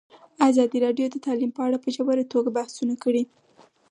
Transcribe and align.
ازادي 0.49 0.77
راډیو 0.85 1.05
د 1.11 1.15
تعلیم 1.25 1.51
په 1.55 1.61
اړه 1.67 1.77
په 1.83 1.89
ژوره 1.95 2.23
توګه 2.33 2.49
بحثونه 2.57 2.93
کړي. 3.03 3.23